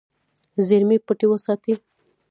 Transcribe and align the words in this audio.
زیرمې 0.67 0.97
پټې 1.05 1.25
وساتې. 1.29 1.73